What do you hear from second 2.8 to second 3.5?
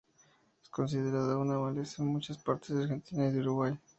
Argentina y de